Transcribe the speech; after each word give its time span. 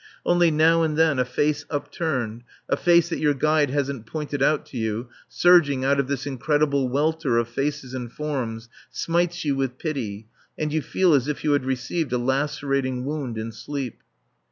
Only 0.25 0.49
now 0.49 0.81
and 0.81 0.97
then 0.97 1.19
a 1.19 1.25
face 1.25 1.63
upturned 1.69 2.41
(a 2.67 2.75
face 2.75 3.09
that 3.09 3.19
your 3.19 3.35
guide 3.35 3.69
hasn't 3.69 4.07
pointed 4.07 4.41
out 4.41 4.65
to 4.65 4.77
you) 4.77 5.09
surging 5.29 5.85
out 5.85 5.99
of 5.99 6.07
this 6.07 6.25
incredible 6.25 6.89
welter 6.89 7.37
of 7.37 7.47
faces 7.47 7.93
and 7.93 8.11
forms, 8.11 8.67
smites 8.89 9.45
you 9.45 9.55
with 9.55 9.77
pity, 9.77 10.25
and 10.57 10.73
you 10.73 10.81
feel 10.81 11.13
as 11.13 11.27
if 11.27 11.43
you 11.43 11.51
had 11.51 11.65
received 11.65 12.11
a 12.11 12.17
lacerating 12.17 13.05
wound 13.05 13.37
in 13.37 13.51
sleep. 13.51 14.01